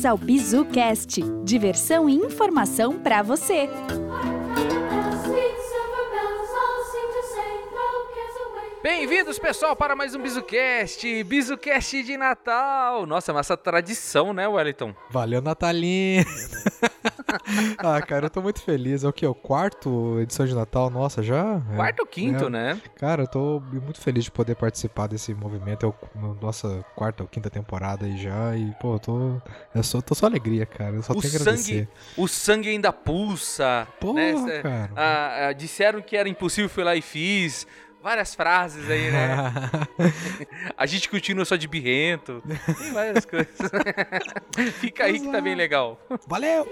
[0.00, 3.68] Bem-vindos ao BizuCast, diversão e informação para você.
[8.82, 13.04] Bem-vindos, pessoal, para mais um BizuCast, BizuCast de Natal.
[13.04, 14.94] Nossa, é uma tradição, né, Wellington?
[15.10, 16.24] Valeu, Natalinha.
[17.78, 19.04] ah, cara, eu tô muito feliz.
[19.04, 19.26] É o que?
[19.26, 20.90] O quarto edição de Natal?
[20.90, 21.60] Nossa, já?
[21.72, 22.82] É, quarto ou quinto, é, né?
[22.96, 25.86] Cara, eu tô muito feliz de poder participar desse movimento.
[25.86, 28.56] É o, nossa quarta ou quinta temporada aí já.
[28.56, 29.42] E, pô, eu tô.
[29.74, 30.96] Eu só, tô só alegria, cara.
[30.96, 31.88] Eu só o tenho que agradecer.
[32.16, 33.86] O sangue ainda pulsa.
[34.00, 34.62] Porra, né?
[34.62, 34.90] cara.
[34.96, 37.66] Ah, disseram que era impossível, fui lá e fiz
[38.02, 39.52] várias frases aí, né?
[40.76, 42.42] a gente continua só de birrento.
[42.78, 43.70] Tem várias coisas.
[44.80, 46.00] Fica aí que tá bem legal.
[46.26, 46.66] Valeu!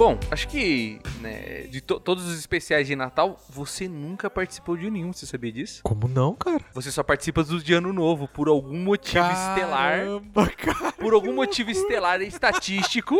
[0.00, 4.90] Bom, acho que né, de to todos os especiais de Natal, você nunca participou de
[4.90, 5.82] nenhum, você sabia disso?
[5.82, 6.64] Como não, cara?
[6.72, 10.56] Você só participa dos de Ano Novo, por algum motivo Caramba, estelar.
[10.56, 13.14] Cara, por algum motivo estelar e estatístico,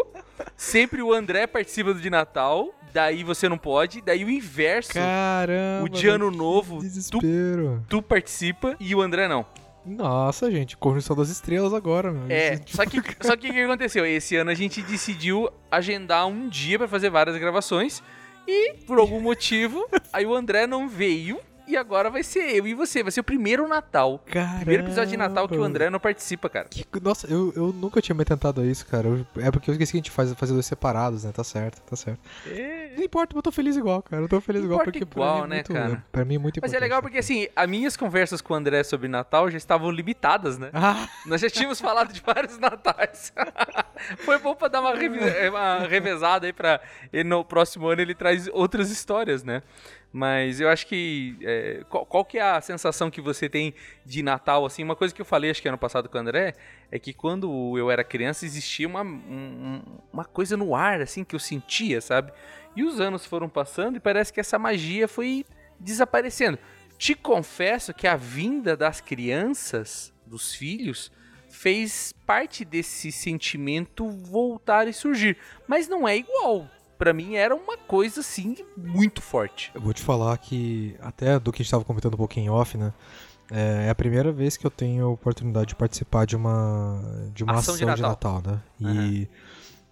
[0.57, 4.95] sempre o André participa do de Natal, daí você não pode, daí o inverso.
[4.95, 5.85] Caramba.
[5.85, 6.79] O de Ano Novo.
[7.11, 7.21] Tu,
[7.91, 9.45] tu participa e o André não.
[9.91, 12.25] Nossa, gente, Conjunção das Estrelas agora, meu.
[12.29, 14.07] É, só que só que o que aconteceu?
[14.07, 18.03] Esse ano a gente decidiu agendar um dia para fazer várias gravações
[18.47, 22.75] e por algum motivo aí o André não veio e agora vai ser eu e
[22.75, 23.03] você.
[23.03, 24.23] Vai ser o primeiro Natal.
[24.27, 24.59] Caramba.
[24.61, 26.69] Primeiro episódio de Natal que o André não participa, cara.
[26.69, 29.07] Que, nossa, eu, eu nunca tinha me tentado a isso, cara.
[29.09, 31.33] Eu, é porque eu esqueci que a gente faz fazer dois separados, né?
[31.33, 32.21] Tá certo, tá certo.
[32.47, 32.93] É...
[32.97, 34.23] Não importa, eu tô feliz igual, cara.
[34.23, 36.05] Eu tô feliz igual porque igual, pra mim, né, muito, cara?
[36.11, 36.77] Pra mim é muito Mas importante.
[36.77, 40.59] é legal porque, assim, as minhas conversas com o André sobre Natal já estavam limitadas,
[40.59, 40.71] né?
[40.73, 41.09] Ah.
[41.27, 43.33] Nós já tínhamos falado de vários natais.
[44.25, 46.81] Foi bom pra dar uma, revi uma revezada aí pra
[47.13, 49.63] ele no próximo ano ele traz outras histórias, né?
[50.13, 51.37] Mas eu acho que.
[51.43, 53.73] É, qual, qual, que é a sensação que você tem
[54.05, 54.67] de Natal?
[54.67, 56.55] Assim, uma coisa que eu falei, acho que ano passado com o André,
[56.91, 59.83] é que quando eu era criança existia uma, um,
[60.13, 62.33] uma coisa no ar, assim, que eu sentia, sabe?
[62.75, 65.45] E os anos foram passando e parece que essa magia foi
[65.79, 66.59] desaparecendo.
[66.99, 71.11] Te confesso que a vinda das crianças, dos filhos,
[71.49, 75.37] fez parte desse sentimento voltar e surgir.
[75.69, 76.69] Mas não é igual
[77.01, 79.73] para mim era uma coisa assim muito forte.
[79.75, 82.77] Eu vou te falar que até do que a gente estava comentando um pouquinho off,
[82.77, 82.93] né?
[83.51, 87.01] É, é a primeira vez que eu tenho a oportunidade de participar de uma
[87.35, 88.39] de uma ação, ação de, Natal.
[88.39, 88.53] de, Natal.
[88.53, 88.61] né?
[88.79, 89.27] E uhum.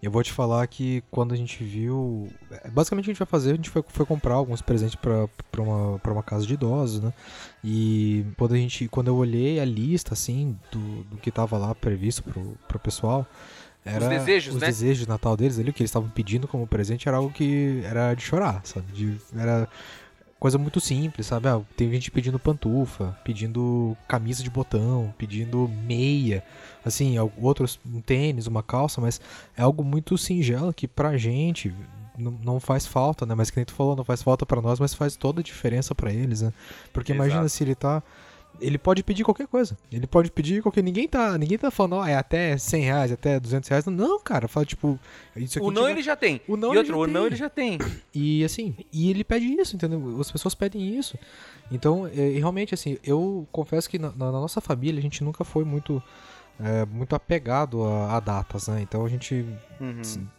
[0.03, 3.19] eu vou te falar que quando a gente viu, é, basicamente o que a gente
[3.21, 5.27] vai fazer, a gente foi, foi comprar alguns presentes para
[5.63, 7.11] uma para uma casa de idosos, né?
[7.65, 11.75] E quando a gente quando eu olhei a lista assim do, do que estava lá
[11.75, 13.27] previsto pro, pro pessoal,
[13.85, 14.67] era os desejos, os né?
[14.69, 17.83] desejos de Natal deles ali, o que eles estavam pedindo como presente era algo que
[17.85, 18.93] era de chorar, sabe?
[18.93, 19.69] De, era
[20.39, 21.49] coisa muito simples, sabe?
[21.49, 26.45] Ah, tem gente pedindo pantufa, pedindo camisa de botão, pedindo meia,
[26.85, 29.21] assim, outros, um tênis, uma calça, mas
[29.57, 31.75] é algo muito singelo que pra gente
[32.17, 33.35] não, faz falta, né?
[33.35, 35.95] Mas que nem tu falou, não faz falta para nós, mas faz toda a diferença
[35.95, 36.53] para eles, né?
[36.93, 37.27] Porque Exato.
[37.27, 38.03] imagina se ele tá
[38.61, 39.77] ele pode pedir qualquer coisa.
[39.91, 40.83] Ele pode pedir qualquer.
[40.83, 43.87] Ninguém tá, ninguém tá falando, ó, é até 100 reais, até 200 reais.
[43.87, 44.99] Não, cara, fala tipo.
[45.37, 46.41] Isso o não ele já tem.
[46.49, 47.79] O não e outro, o não ele já tem.
[48.13, 50.21] E assim, e ele pede isso, entendeu?
[50.21, 51.17] As pessoas pedem isso.
[51.71, 55.65] Então, é, realmente, assim, eu confesso que na, na, nossa família a gente nunca foi
[55.65, 56.03] muito.
[56.61, 58.81] É, muito apegado a, a, datas, né?
[58.83, 59.47] Então a gente
[59.81, 60.03] uhum.
[60.03, 60.38] Ah,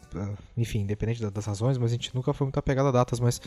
[0.57, 3.41] enfim, independente das razões, mas a gente nunca foi muito apegado a datas, mas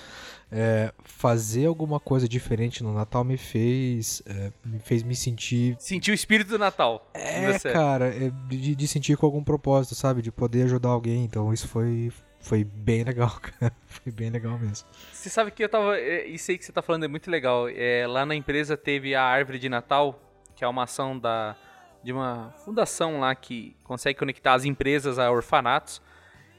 [0.50, 6.10] é, fazer alguma coisa diferente no Natal me fez é, me fez me sentir sentir
[6.10, 7.08] o espírito do Natal.
[7.14, 10.22] É cara é, de, de, sentir com algum propósito sabe?
[10.22, 11.24] De poder ajudar alguém.
[11.24, 13.72] Então isso foi foi bem legal cara.
[13.86, 14.86] Foi bem legal mesmo.
[15.12, 17.68] Você sabe que eu tava é, isso aí que você tá falando é muito legal.
[17.68, 20.20] É, lá na empresa teve a árvore de Natal
[20.54, 21.56] que é uma ação da
[22.02, 26.02] de uma fundação lá que consegue conectar as empresas a orfanatos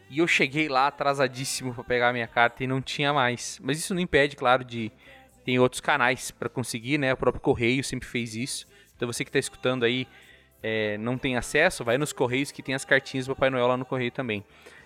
[0.10, 3.60] e eu cheguei lá atrasadíssimo para pegar a minha carta e não tinha mais.
[3.62, 4.92] Mas isso não impede, claro, de
[5.44, 7.14] tem outros canais para conseguir, né?
[7.14, 8.68] O próprio correio sempre fez isso.
[8.96, 10.08] Então você que está escutando aí
[10.62, 13.78] é, não tem acesso, vai nos correios que tem as cartinhas do Papai Noel lá
[13.78, 14.46] no correio também.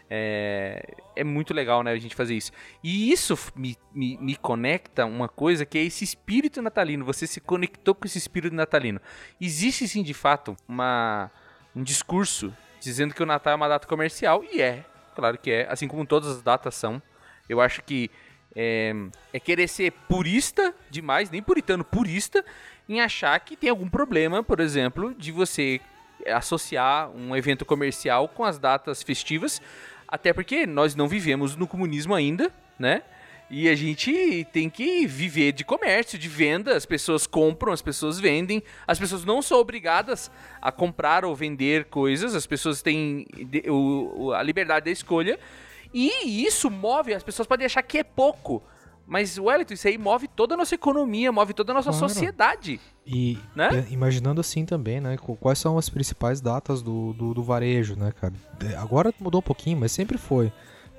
[0.10, 0.82] É,
[1.18, 2.52] é muito legal, né, a gente fazer isso.
[2.82, 7.06] E isso me, me, me, conecta uma coisa que é esse espírito natalino.
[7.06, 9.02] Você se conectou com esse espírito natalino.
[9.40, 11.30] Existe sim, de fato, uma,
[11.76, 14.86] um discurso dizendo que o Natal é uma data comercial, e é
[15.18, 17.02] claro que é, assim como todas as datas são.
[17.50, 18.12] Eu acho que
[18.56, 18.94] é,
[19.34, 22.46] é querer ser purista demais, nem puritano, purista,
[22.88, 25.82] em achar que tem algum problema, por exemplo, de você
[26.28, 29.60] associar um evento comercial com as datas festivas,
[30.08, 33.02] até porque nós não vivemos no comunismo ainda, né?
[33.50, 36.76] E a gente tem que viver de comércio, de venda.
[36.76, 38.62] As pessoas compram, as pessoas vendem.
[38.86, 40.30] As pessoas não são obrigadas
[40.62, 42.36] a comprar ou vender coisas.
[42.36, 43.26] As pessoas têm
[44.36, 45.40] a liberdade da escolha.
[45.94, 48.62] E isso move, as pessoas podem achar que é pouco.
[49.08, 52.10] Mas, Wellington, isso aí move toda a nossa economia, move toda a nossa claro.
[52.10, 52.78] sociedade.
[53.06, 53.88] E né?
[53.90, 55.16] imaginando assim também, né?
[55.40, 58.34] Quais são as principais datas do, do, do, varejo, né, cara?
[58.78, 60.52] Agora mudou um pouquinho, mas sempre foi.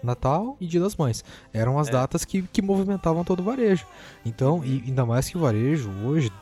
[0.03, 1.25] Natal e Dia das Mães.
[1.53, 1.93] Eram as é.
[1.93, 3.87] datas que, que movimentavam todo o varejo.
[4.25, 6.33] Então, e ainda mais que o varejo hoje,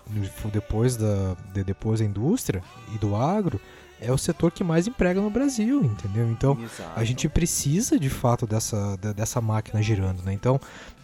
[0.53, 2.63] depois da, de, depois da indústria
[2.95, 3.61] e do agro,
[4.01, 6.29] é o setor que mais emprega no Brasil, entendeu?
[6.29, 6.99] Então, Exato.
[6.99, 10.33] a gente precisa de fato dessa, dessa máquina girando, né?
[10.33, 10.61] Então,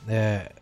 [0.06, 0.52] é,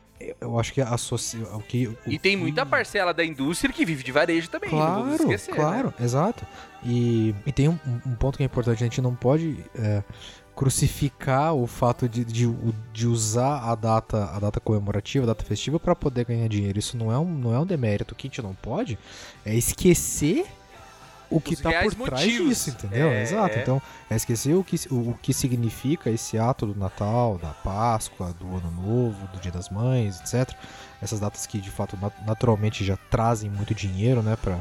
[0.41, 4.03] eu acho que associa o que o e tem muita parcela da indústria que vive
[4.03, 5.57] de varejo também claro esquecer, né?
[5.57, 6.05] claro né?
[6.05, 6.47] exato
[6.85, 10.03] e, e tem um, um, ponto que é importante a gente não pode é,
[10.61, 12.47] crucificar o fato de, de,
[12.93, 16.99] de, usar a data a data comemorativa a data festiva para poder ganhar dinheiro isso
[16.99, 18.99] não é um não é um demérito o que a gente não pode
[19.43, 20.47] é esquecer
[21.31, 22.49] o que está por trás motivos.
[22.49, 23.09] disso, entendeu?
[23.09, 23.57] É, Exato.
[23.57, 23.62] É.
[23.62, 23.81] Então,
[24.11, 28.49] é esquecer o que, o, o, que significa esse ato do Natal, da Páscoa, do
[28.49, 30.53] Ano Novo, do Dia das Mães, etc.
[31.01, 31.97] Essas datas que, de fato,
[32.27, 34.59] naturalmente já trazem muito dinheiro, né, para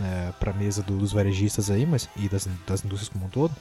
[0.00, 3.54] é, para mesa do, dos varejistas aí, mas e das, das indústrias como um todo.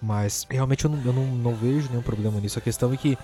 [0.00, 2.58] Mas realmente eu não, eu não, não vejo nenhum problema nisso.
[2.58, 3.16] A questão é que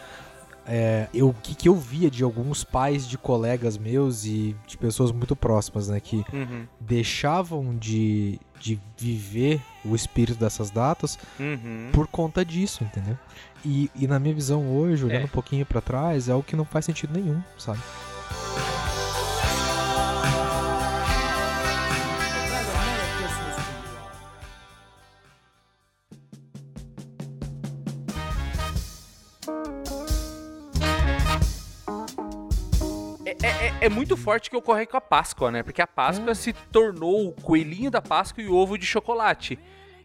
[0.70, 5.10] é, eu, que, que eu via de alguns pais de colegas meus e de pessoas
[5.10, 5.98] muito próximas, né?
[5.98, 6.66] Que uhum.
[6.78, 11.88] deixavam de, de viver o espírito dessas datas uhum.
[11.90, 13.16] por conta disso, entendeu?
[13.64, 15.24] E, e na minha visão hoje, olhando é.
[15.24, 17.80] um pouquinho para trás, é o que não faz sentido nenhum, sabe?
[33.88, 35.62] É muito forte que ocorre com a Páscoa, né?
[35.62, 36.35] Porque a Páscoa hum.
[36.35, 39.58] se tornou o coelhinho da Páscoa e o ovo de chocolate.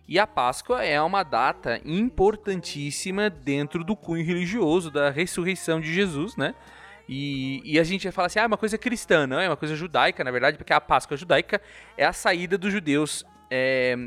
[0.08, 6.36] E a Páscoa é uma data importantíssima dentro do cunho religioso da ressurreição de Jesus,
[6.38, 6.56] né?
[7.08, 9.58] E, e, a gente vai falar assim, ah, é uma coisa cristã, não é uma
[9.58, 11.62] coisa judaica, na verdade, porque a Páscoa judaica
[11.98, 13.98] é a saída dos judeus é,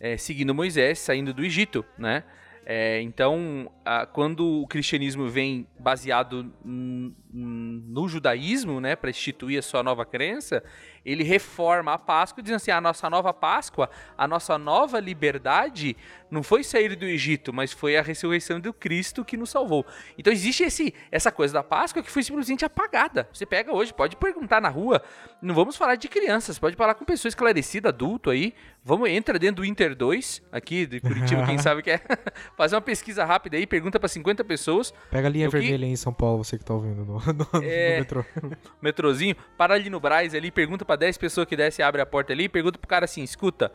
[0.00, 2.24] é, seguindo Moisés, saindo do Egito, né?
[2.64, 6.50] É, então, a, quando o cristianismo vem baseado
[7.32, 10.62] no judaísmo, né, para instituir a sua nova crença,
[11.04, 15.96] ele reforma a Páscoa, dizendo assim: a nossa nova Páscoa, a nossa nova liberdade,
[16.30, 19.84] não foi sair do Egito, mas foi a ressurreição do Cristo que nos salvou.
[20.16, 23.28] Então existe esse, essa coisa da Páscoa que foi simplesmente apagada.
[23.32, 25.02] Você pega hoje, pode perguntar na rua,
[25.40, 28.54] não vamos falar de crianças, pode falar com pessoa esclarecida, adulto aí.
[28.84, 32.02] Vamos, entra dentro do Inter 2, aqui de Curitiba, quem sabe quer
[32.56, 34.92] fazer uma pesquisa rápida aí, pergunta para 50 pessoas.
[35.10, 37.94] Pega a linha vermelha aí em São Paulo, você que tá ouvindo no, no, é,
[37.94, 38.24] no metrô.
[38.80, 42.06] Metrozinho, para ali no Braz ali, pergunta para 10 pessoas que desce e abre a
[42.06, 43.72] porta ali, pergunta pro cara assim, escuta,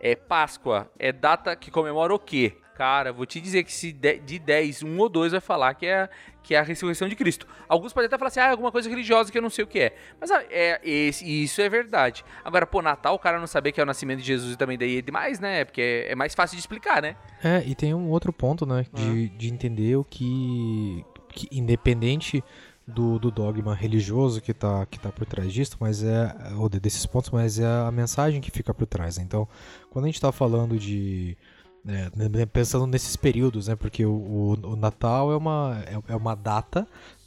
[0.00, 2.56] é Páscoa, é data que comemora o quê?
[2.76, 6.10] Cara, vou te dizer que se de 10, um ou dois vai falar que é,
[6.42, 7.46] que é a ressurreição de Cristo.
[7.66, 9.66] Alguns podem até falar assim, ah, é alguma coisa religiosa que eu não sei o
[9.66, 9.96] que é.
[10.20, 12.22] Mas ah, é, esse, isso é verdade.
[12.44, 14.76] Agora, pô, Natal, o cara não saber que é o nascimento de Jesus e também
[14.76, 15.64] daí é demais, né?
[15.64, 17.16] Porque é, é mais fácil de explicar, né?
[17.42, 18.84] É, e tem um outro ponto, né?
[18.92, 22.44] De, de entender o que, que independente
[22.86, 27.04] do, do dogma religioso que está que tá por trás disso, mas é ou desses
[27.04, 29.18] pontos, mas é a mensagem que fica por trás.
[29.18, 29.24] Né?
[29.24, 29.48] Então,
[29.90, 31.36] quando a gente está falando de
[31.86, 33.76] é, pensando nesses períodos, né?
[33.76, 36.86] Porque o, o, o Natal é uma, é, é uma data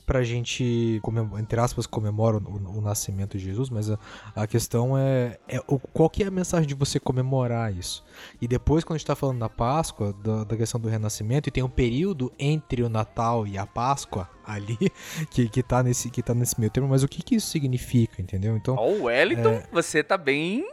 [0.10, 1.00] pra gente,
[1.38, 4.00] entre aspas, comemora o, o, nascimento de Jesus, mas a,
[4.36, 8.04] a questão é, é o, qual que é a mensagem de você comemorar isso.
[8.42, 11.52] E depois, quando a gente está falando da Páscoa, da, da, questão do renascimento, e
[11.52, 14.80] tem um período entre o Natal e a Páscoa ali,
[15.30, 18.20] que, que, tá, nesse, que tá nesse meio termo, mas o que, que isso significa,
[18.20, 18.58] entendeu?
[18.58, 19.68] Então, Ó, oh, Wellington, é...
[19.72, 20.66] você tá bem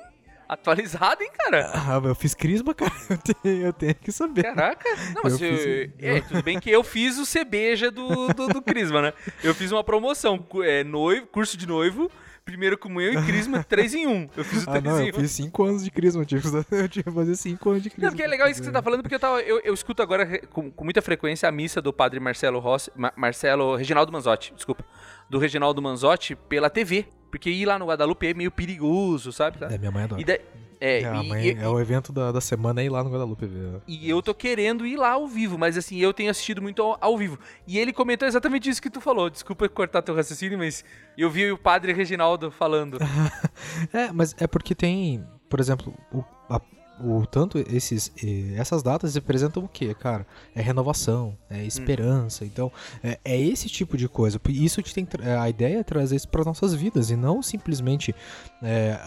[0.48, 1.70] atualizado, hein, cara?
[1.74, 2.92] Ah, eu fiz Crisma, cara.
[3.08, 4.42] Eu tenho, eu tenho que saber.
[4.42, 4.88] Caraca.
[5.14, 5.90] Não, mas eu fiz...
[5.98, 9.12] é, tudo bem que eu fiz o CBja do, do, do Crisma, né?
[9.42, 12.10] Eu fiz uma promoção, é, noivo, curso de noivo,
[12.46, 14.28] primeiro comunhão e Crisma 3 em 1.
[14.36, 15.06] Eu fiz o 3 ah, não, em 1.
[15.08, 17.90] Eu fiz 5 anos de Crisma, eu tinha, eu tinha que fazer 5 anos de
[17.90, 18.04] Crisma.
[18.04, 20.02] Não, porque é legal isso que você tá falando, porque eu, tava, eu, eu escuto
[20.02, 24.54] agora com, com, muita frequência a missa do padre Marcelo Rossi, Ma, Marcelo Reginaldo Manzotti,
[24.54, 24.84] desculpa.
[25.28, 27.06] Do Reginaldo Manzotti pela TV.
[27.30, 29.59] Porque ir lá no Guadalupe é meio perigoso, sabe?
[29.64, 30.21] É, minha mãe adora.
[30.21, 30.38] E, da,
[30.80, 33.47] é, é, e, e, é o evento da, da semana é ir lá no Guadalupe
[33.47, 33.80] ver.
[33.87, 36.99] E eu tô querendo ir lá ao vivo, mas assim, eu tenho assistido muito ao,
[37.00, 37.38] ao, vivo.
[37.66, 39.30] E ele comentou exatamente isso que tu falou.
[39.30, 40.85] Desculpa cortar teu raciocínio, mas
[41.16, 42.99] eu vi o padre Reginaldo falando.
[43.92, 46.61] é, mas é porque tem, por exemplo, o, a,
[47.00, 48.12] o tanto esses
[48.56, 50.26] essas datas representam o que, cara?
[50.54, 52.44] É renovação, é esperança.
[52.44, 52.48] Hum.
[52.52, 52.72] Então,
[53.02, 54.40] é, é, esse tipo de coisa.
[54.48, 58.14] Isso tem é, a ideia é trazer isso para nossas vidas e não simplesmente
[58.62, 58.98] é,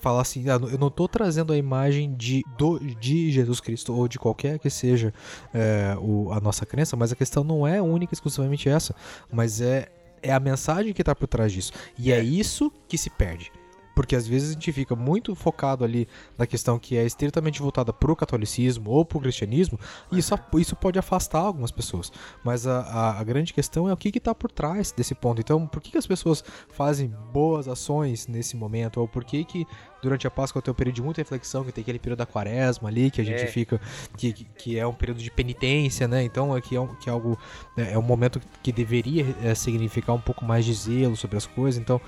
[0.00, 4.08] falar assim, ah, eu não estou trazendo a imagem de, do, de Jesus Cristo ou
[4.08, 5.12] de qualquer que seja
[5.54, 8.94] é, o, a nossa crença, mas a questão não é única exclusivamente essa,
[9.30, 9.88] mas é
[10.20, 11.72] é a mensagem que está por trás disso.
[11.96, 13.52] E é, é isso que se perde
[13.98, 16.06] porque às vezes a gente fica muito focado ali
[16.38, 19.76] na questão que é estritamente voltada para o catolicismo ou para o cristianismo,
[20.12, 22.12] e isso, isso pode afastar algumas pessoas.
[22.44, 25.40] Mas a, a, a grande questão é o que está por trás desse ponto.
[25.40, 29.00] Então, por que, que as pessoas fazem boas ações nesse momento?
[29.00, 29.66] Ou por que, que
[30.00, 32.88] durante a Páscoa tem um período de muita reflexão, que tem aquele período da quaresma
[32.88, 33.46] ali, que a gente é.
[33.48, 33.80] fica.
[34.16, 36.22] Que, que é um período de penitência, né?
[36.22, 37.36] Então aqui é, um, que é algo.
[37.76, 41.46] É, é um momento que deveria é, significar um pouco mais de zelo sobre as
[41.46, 41.80] coisas.
[41.80, 42.00] Então.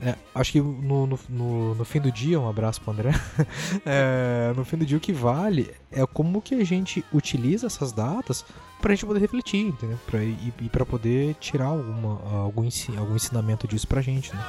[0.00, 3.10] É, acho que no, no, no, fim do dia, um abraço pro André.
[3.84, 7.92] é, no fim do dia, o que vale é como que a gente utiliza essas
[7.92, 8.44] datas
[8.80, 9.98] pra gente poder refletir, entendeu?
[10.06, 14.44] Pra, e, e pra poder tirar alguma, algum, algum ensinamento disso pra gente, né?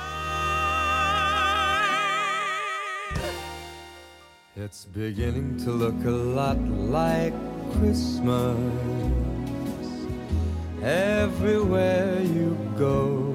[4.58, 6.58] It's beginning to look a lot
[6.90, 7.36] like
[7.74, 8.56] Christmas
[10.82, 13.35] everywhere you go.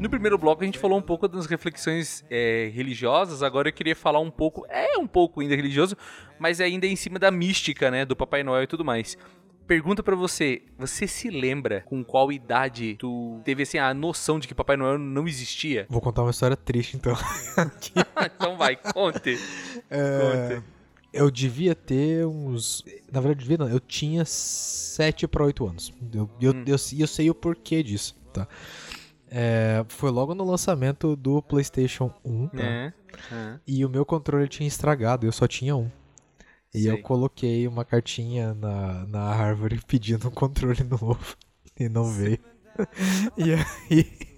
[0.00, 3.94] No primeiro bloco a gente falou um pouco das reflexões é, religiosas, agora eu queria
[3.94, 5.94] falar um pouco, é um pouco ainda religioso,
[6.38, 9.18] mas é ainda em cima da mística, né, do Papai Noel e tudo mais.
[9.66, 14.48] Pergunta para você, você se lembra com qual idade tu teve assim a noção de
[14.48, 15.84] que Papai Noel não existia?
[15.90, 17.14] Vou contar uma história triste então.
[18.24, 19.38] então vai, conte.
[19.90, 20.54] É...
[20.58, 20.64] Conte.
[21.12, 22.84] Eu devia ter uns.
[23.12, 23.68] Na verdade, devia não.
[23.68, 25.92] Eu tinha 7 para 8 anos.
[26.12, 26.64] Eu, eu, hum.
[26.66, 28.48] eu, eu, sei o porquê disso, tá?
[29.30, 32.48] É, foi logo no lançamento do PlayStation 1.
[32.48, 32.62] Tá?
[32.62, 32.92] É,
[33.32, 33.60] é.
[33.66, 35.90] E o meu controle tinha estragado, eu só tinha um.
[36.74, 36.90] E Sei.
[36.90, 41.36] eu coloquei uma cartinha na, na árvore pedindo um controle novo.
[41.78, 42.38] E não veio.
[43.36, 44.30] e aí.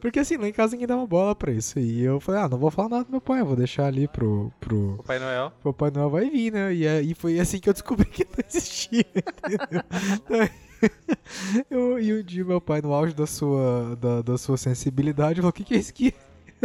[0.00, 1.78] Porque assim, lá em casa ninguém uma bola pra isso.
[1.78, 4.08] E eu falei, ah, não vou falar nada pro meu pai, eu vou deixar ali
[4.08, 4.52] pro.
[4.60, 5.50] pro Papai Noel.
[5.62, 6.74] Pro Papai Noel vai vir, né?
[6.74, 9.04] E aí foi assim que eu descobri que não existia.
[9.44, 10.50] Entendeu?
[11.70, 15.50] eu, e um dia meu pai, no auge da sua, da, da sua sensibilidade, falou:
[15.50, 16.14] O que, que é isso aqui?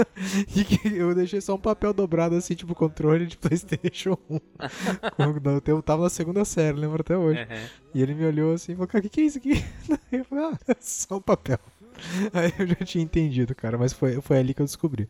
[0.96, 4.40] eu deixei só um papel dobrado assim, tipo controle de PlayStation 1.
[5.66, 7.42] eu tava na segunda série, lembro até hoje.
[7.42, 7.68] Uhum.
[7.94, 9.64] E ele me olhou assim e falou: Cara, o que, que é isso aqui?
[10.12, 11.60] eu falei: Ah, é só um papel.
[12.34, 15.08] Aí eu já tinha entendido, cara, mas foi, foi ali que eu descobri.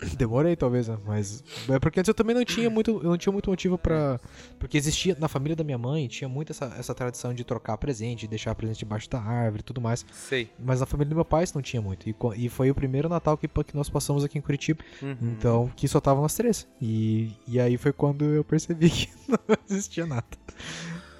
[0.16, 0.98] Demorei, talvez, né?
[1.06, 1.42] mas.
[1.68, 4.20] É porque antes eu também não tinha muito, eu não tinha muito motivo para
[4.58, 8.20] Porque existia, na família da minha mãe, tinha muito essa, essa tradição de trocar presente,
[8.20, 10.04] de deixar presente debaixo da árvore e tudo mais.
[10.12, 10.50] Sei.
[10.58, 12.08] Mas na família do meu pai isso não tinha muito.
[12.08, 14.82] E, e foi o primeiro Natal que, que nós passamos aqui em Curitiba.
[15.02, 15.16] Uhum.
[15.22, 16.66] Então, que só tava nós três.
[16.80, 19.38] E, e aí foi quando eu percebi que não
[19.68, 20.26] existia nada.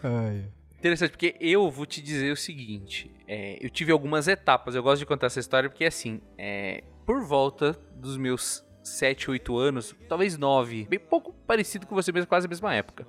[0.02, 0.44] Ai.
[0.78, 4.74] Interessante, porque eu vou te dizer o seguinte: é, eu tive algumas etapas.
[4.74, 9.58] Eu gosto de contar essa história porque, assim, é, por volta dos meus 7, 8
[9.58, 13.06] anos, talvez 9, bem pouco parecido com você mesmo, quase a mesma época.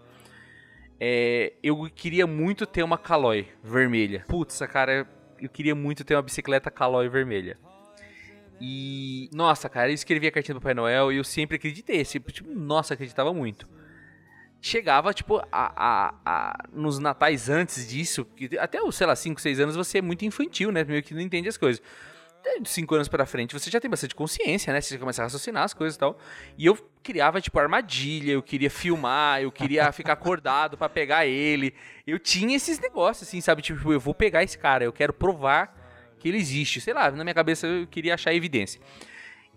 [0.99, 4.23] É, eu queria muito ter uma Caloi vermelha.
[4.27, 5.07] Putz, cara,
[5.39, 7.57] eu queria muito ter uma bicicleta Caloi vermelha.
[8.59, 12.03] E, nossa, cara, eu escrevia a cartinha do Papai Noel e eu sempre acreditei.
[12.03, 13.67] Tipo, tipo, nossa, acreditava muito.
[14.61, 18.27] Chegava, tipo, a, a, a, nos natais antes disso,
[18.59, 20.83] até os, sei lá, 5, 6 anos, você é muito infantil, né?
[20.83, 21.81] Meio que não entende as coisas
[22.61, 24.81] de 5 anos pra frente, você já tem bastante consciência, né?
[24.81, 26.17] Você começa a raciocinar as coisas e tal.
[26.57, 31.73] E eu criava, tipo, armadilha, eu queria filmar, eu queria ficar acordado para pegar ele.
[32.05, 33.61] Eu tinha esses negócios, assim, sabe?
[33.61, 35.75] Tipo, eu vou pegar esse cara, eu quero provar
[36.19, 36.79] que ele existe.
[36.79, 38.79] Sei lá, na minha cabeça eu queria achar evidência.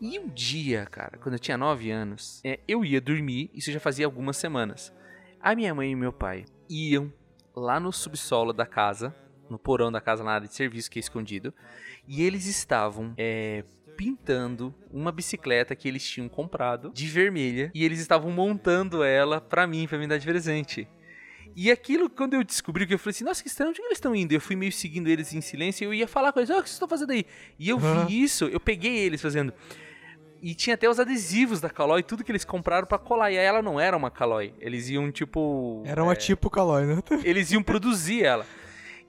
[0.01, 3.81] E um dia, cara, quando eu tinha 9 anos, é, eu ia dormir, isso já
[3.81, 4.93] fazia algumas semanas.
[5.41, 7.13] A minha mãe e meu pai iam
[7.55, 9.15] lá no subsolo da casa,
[9.49, 11.55] no porão da casa na área de serviço que é escondido,
[12.07, 13.65] e eles estavam é,
[13.97, 19.67] pintando uma bicicleta que eles tinham comprado de vermelha e eles estavam montando ela para
[19.67, 20.89] mim, para me dar de presente.
[21.57, 24.15] E aquilo, quando eu descobri que eu falei assim, nossa, que estranho, onde eles estão
[24.15, 24.33] indo?
[24.33, 26.57] Eu fui meio seguindo eles em silêncio e eu ia falar com eles, oh, o
[26.57, 27.25] que vocês estão fazendo aí?
[27.59, 29.53] E eu vi isso, eu peguei eles fazendo.
[30.43, 33.31] E tinha até os adesivos da Caloi, tudo que eles compraram para colar.
[33.31, 34.53] E ela não era uma Caloi.
[34.61, 35.83] Eles iam, tipo.
[35.87, 37.03] Era uma é, tipo Caloi, né?
[37.25, 38.45] Eles iam produzir ela.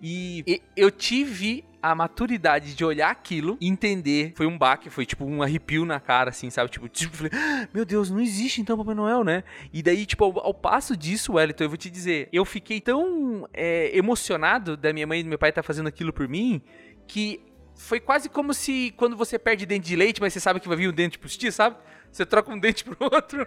[0.02, 4.34] E eu tive a maturidade de olhar aquilo e entender.
[4.36, 6.72] Foi um baque, foi tipo um arrepio na cara, assim, sabe?
[6.72, 9.44] Tipo, tipo falei, ah, meu Deus, não existe então Papai Noel, né?
[9.72, 13.48] E daí, tipo, ao, ao passo disso, Wellington, eu vou te dizer, eu fiquei tão
[13.54, 16.60] é, emocionado da minha mãe e do meu pai estar tá fazendo aquilo por mim
[17.08, 17.40] que
[17.76, 20.78] foi quase como se quando você perde dente de leite, mas você sabe que vai
[20.78, 21.76] vir um dente postiço, sabe?
[22.12, 23.46] Você troca um dente pro outro.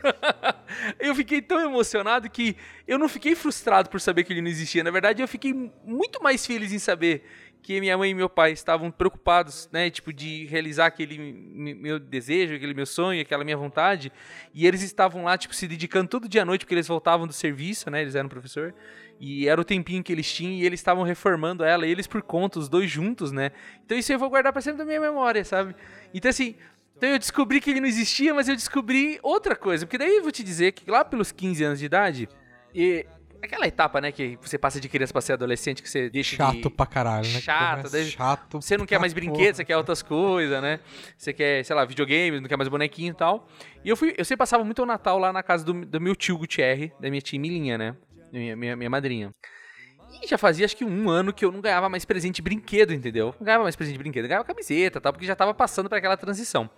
[1.00, 2.54] eu fiquei tão emocionado que
[2.86, 4.84] eu não fiquei frustrado por saber que ele não existia.
[4.84, 5.54] Na verdade, eu fiquei
[5.84, 7.24] muito mais feliz em saber
[7.68, 12.54] que minha mãe e meu pai estavam preocupados, né, tipo de realizar aquele meu desejo,
[12.54, 14.10] aquele meu sonho, aquela minha vontade,
[14.54, 17.32] e eles estavam lá tipo se dedicando todo dia à noite porque eles voltavam do
[17.34, 18.74] serviço, né, eles eram professor,
[19.20, 22.58] e era o tempinho que eles tinham e eles estavam reformando ela, eles por conta,
[22.58, 23.50] os dois juntos, né?
[23.84, 25.76] Então isso eu vou guardar para sempre da minha memória, sabe?
[26.14, 26.54] Então assim,
[26.96, 30.22] então eu descobri que ele não existia, mas eu descobri outra coisa, porque daí eu
[30.22, 32.30] vou te dizer que lá pelos 15 anos de idade,
[32.74, 33.04] e
[33.42, 36.68] aquela etapa, né, que você passa de criança pra ser adolescente, que você deixa Chato
[36.68, 36.70] de...
[36.70, 37.40] pra caralho, né?
[37.40, 38.60] Chato, daí chato.
[38.60, 40.80] Você não quer mais brinquedos, você quer outras coisas, né?
[41.16, 43.48] Você quer, sei lá, videogame, não quer mais bonequinho e tal.
[43.84, 46.14] E eu fui, eu sempre passava muito o Natal lá na casa do, do meu
[46.16, 47.96] tio Gutierre, da minha tia Milinha, né?
[48.32, 49.30] Minha, minha, minha madrinha.
[50.22, 52.92] E já fazia acho que um ano que eu não ganhava mais presente de brinquedo,
[52.92, 53.34] entendeu?
[53.38, 55.98] Não ganhava mais presente de brinquedo, ganhava camiseta e tal, porque já tava passando para
[55.98, 56.68] aquela transição.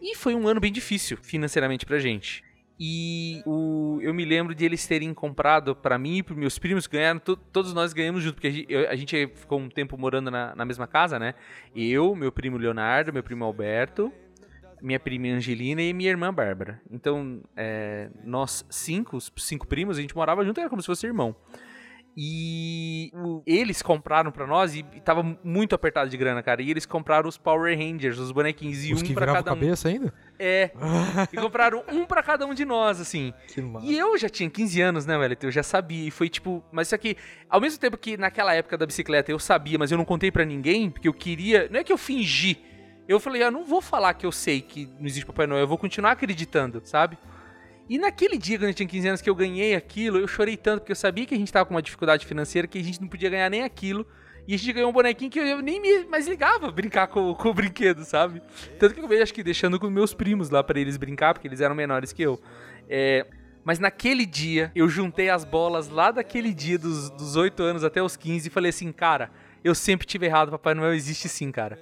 [0.00, 2.44] E foi um ano bem difícil financeiramente pra gente.
[2.78, 6.86] E o, eu me lembro de eles terem comprado pra mim e pros meus primos,
[6.86, 9.96] ganharam, to- todos nós ganhamos junto, porque a gente, eu- a gente ficou um tempo
[9.96, 11.34] morando na, na mesma casa, né?
[11.74, 14.12] Eu, meu primo Leonardo, meu primo Alberto,
[14.82, 16.78] minha prima Angelina e minha irmã Bárbara.
[16.90, 21.06] Então, é, nós cinco, os cinco primos, a gente morava junto, era como se fosse
[21.06, 21.34] irmão.
[22.16, 23.12] E
[23.46, 26.62] eles compraram pra nós e, e tava muito apertado de grana, cara.
[26.62, 29.52] E eles compraram os Power Rangers, os bonequinhos, e Os um que pra viravam cada
[29.52, 29.60] um.
[29.60, 30.14] cabeça ainda?
[30.38, 30.70] É.
[31.32, 33.34] E compraram um pra cada um de nós, assim.
[33.48, 33.84] Que massa.
[33.84, 35.36] E eu já tinha 15 anos, né, velho?
[35.42, 36.08] Eu já sabia.
[36.08, 36.64] E foi tipo.
[36.72, 37.16] Mas isso aqui,
[37.50, 40.44] ao mesmo tempo que naquela época da bicicleta eu sabia, mas eu não contei pra
[40.44, 41.68] ninguém, porque eu queria.
[41.70, 42.56] Não é que eu fingi.
[43.06, 45.68] Eu falei, ah, não vou falar que eu sei que não existe Papai Noel, eu
[45.68, 47.16] vou continuar acreditando, sabe?
[47.88, 50.80] E naquele dia, quando eu tinha 15 anos, que eu ganhei aquilo, eu chorei tanto,
[50.80, 53.08] porque eu sabia que a gente tava com uma dificuldade financeira, que a gente não
[53.08, 54.06] podia ganhar nem aquilo.
[54.46, 57.48] E a gente ganhou um bonequinho que eu nem me mais ligava brincar com, com
[57.48, 58.40] o brinquedo, sabe?
[58.78, 61.48] Tanto que eu veio, acho que deixando com meus primos lá pra eles brincar, porque
[61.48, 62.40] eles eram menores que eu.
[62.88, 63.26] É,
[63.64, 68.00] mas naquele dia, eu juntei as bolas lá daquele dia, dos, dos 8 anos até
[68.00, 69.30] os 15, e falei assim, cara,
[69.64, 71.76] eu sempre tive errado, Papai Noel existe sim, cara.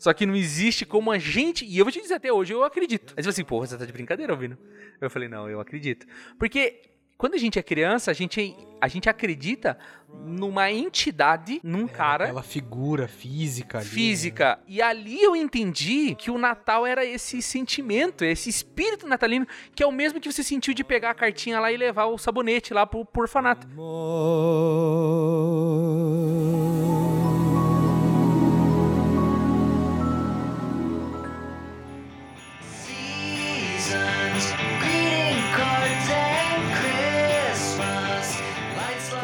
[0.00, 1.62] Só que não existe como a gente.
[1.66, 3.12] E eu vou te dizer até hoje, eu acredito.
[3.18, 4.56] Aí você assim, porra, você tá de brincadeira, ouvindo?
[4.98, 6.06] Eu falei, não, eu acredito.
[6.38, 6.80] Porque
[7.18, 9.78] quando a gente é criança, a gente, a gente acredita
[10.24, 13.86] numa entidade, num cara Aquela figura física ali.
[13.86, 13.92] né?
[13.92, 14.58] física.
[14.66, 19.86] E ali eu entendi que o Natal era esse sentimento, esse espírito natalino, que é
[19.86, 22.86] o mesmo que você sentiu de pegar a cartinha lá e levar o sabonete lá
[22.86, 23.66] pro, pro orfanato.
[26.40, 26.99] seasons,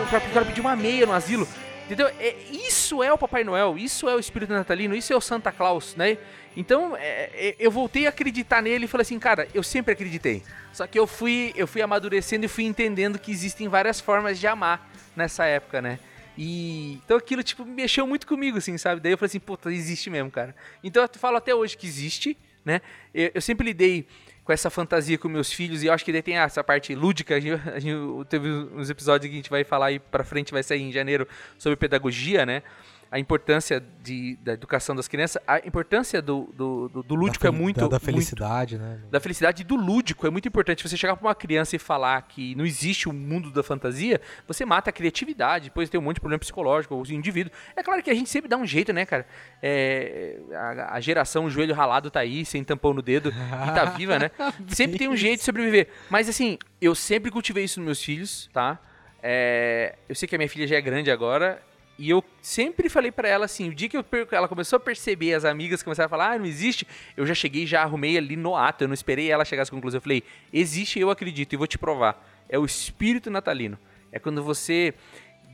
[0.07, 1.49] O cara, pediu uma meia no asilo.
[1.85, 2.07] Entendeu?
[2.19, 5.51] É, isso é o Papai Noel, isso é o espírito natalino, isso é o Santa
[5.51, 6.17] Claus, né?
[6.57, 10.43] Então, é, é, eu voltei a acreditar nele e falei assim, cara, eu sempre acreditei.
[10.73, 14.47] Só que eu fui, eu fui amadurecendo e fui entendendo que existem várias formas de
[14.47, 15.99] amar nessa época, né?
[16.39, 19.01] E então aquilo tipo mexeu muito comigo assim, sabe?
[19.01, 20.55] Daí eu falei assim, puta, existe mesmo, cara.
[20.85, 22.81] Então eu falo até hoje que existe, né?
[23.15, 24.07] Eu, eu sempre lidei
[24.47, 27.35] com essa fantasia com meus filhos e eu acho que daí tem essa parte lúdica.
[27.35, 30.53] A gente, a gente- teve uns episódios que a gente vai falar aí pra frente,
[30.53, 31.27] vai sair em janeiro
[31.59, 32.63] sobre pedagogia, né?
[33.11, 37.49] A importância de, da educação das crianças, a importância do, do, do- do lúdico Da
[37.49, 38.99] é muito Da, da muito- felicidade, né?
[39.11, 40.27] da felicidade e do lúdico.
[40.27, 43.51] É muito importante você chegar pra uma criança e falar que não existe o mundo
[43.51, 47.53] da fantasia, você mata a criatividade, depois tem um monte de problema psicológico, o indivíduo.
[47.77, 49.25] É claro que a gente sempre dá um jeito, né, cara?
[49.63, 53.85] É, a, a geração o joelho ralado tá aí, sem tampão no dedo, e tá
[53.85, 54.31] viva, né?
[54.69, 55.89] Sempre tem um jeito de sobreviver.
[56.11, 58.79] Mas assim, eu sempre cultivei isso nos meus filhos, tá?
[59.23, 61.63] É, eu sei que a minha filha já é grande agora.
[61.99, 64.81] E eu sempre falei pra ela assim, o dia que eu per- ela começou a
[64.81, 68.37] perceber, as amigas começaram a falar, ah, não existe, eu já cheguei já arrumei ali
[68.37, 69.95] no ato, eu não esperei ela chegar às conclusões.
[69.95, 72.23] Eu falei, existe, eu acredito, e vou te provar.
[72.49, 73.79] É o espírito natalino.
[74.13, 74.95] É quando você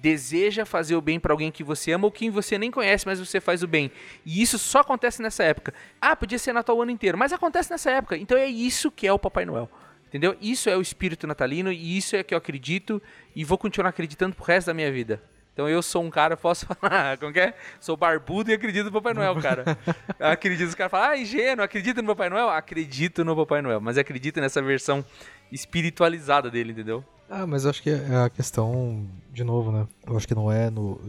[0.01, 3.21] deseja fazer o bem pra alguém que você ama ou quem você nem conhece, mas
[3.21, 3.91] você faz o bem.
[4.27, 5.73] E isso só acontece nessa época.
[6.01, 8.17] Ah, podia ser Natal o ano inteiro, mas acontece nessa época.
[8.17, 9.71] Então é isso que é o Papai Noel.
[10.09, 10.37] Entendeu?
[10.43, 13.01] Isso é o espírito natalino e isso é que eu acredito
[13.35, 15.23] e vou continuar acreditando pro resto da minha vida.
[15.53, 17.55] Então eu sou um cara, posso falar, como que é?
[17.81, 19.65] Sou barbudo e acredito no Papai Noel, cara.
[20.19, 22.49] acredito, os caras falam, ah, ingênuo, acredita no Papai Noel?
[22.49, 25.05] Acredito no Papai Noel, mas acredito nessa versão
[25.51, 27.05] espiritualizada dele, entendeu?
[27.29, 29.87] Ah, mas eu acho que é a questão, de novo, né?
[30.07, 31.01] Eu acho que não é no,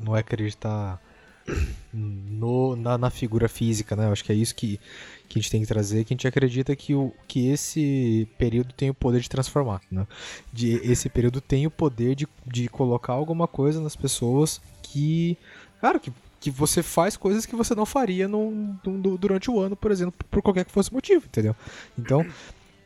[0.00, 1.00] não é acreditar
[1.92, 4.10] no, na, na figura física, né?
[4.10, 4.80] Acho que é isso que,
[5.28, 8.72] que a gente tem que trazer, que a gente acredita que, o, que esse período
[8.72, 10.06] tem o poder de transformar, né?
[10.52, 15.36] De, esse período tem o poder de, de colocar alguma coisa nas pessoas que,
[15.80, 19.60] cara, que, que você faz coisas que você não faria num- num- du- durante o
[19.60, 21.54] ano, por exemplo, por qualquer que fosse o motivo, entendeu?
[21.98, 22.24] Então,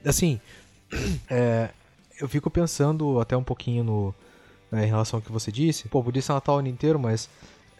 [0.04, 0.40] assim,
[1.30, 1.70] é,
[2.20, 4.14] eu fico pensando até um pouquinho no,
[4.70, 5.88] né, em relação ao que você disse.
[5.88, 7.28] Pô, podia ser Natal o ano inteiro, mas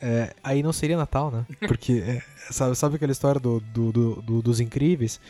[0.01, 1.45] é, aí não seria Natal, né?
[1.69, 5.21] Porque, é, sabe, sabe aquela história do, do- do- do- dos Incríveis?